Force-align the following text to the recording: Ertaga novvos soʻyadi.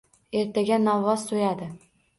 Ertaga 0.43 0.81
novvos 0.87 1.29
soʻyadi. 1.29 1.73